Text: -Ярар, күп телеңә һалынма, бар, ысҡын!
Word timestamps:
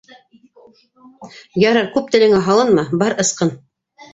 -Ярар, 1.65 1.91
күп 1.99 2.09
телеңә 2.17 2.41
һалынма, 2.49 2.87
бар, 3.05 3.17
ысҡын! 3.27 3.57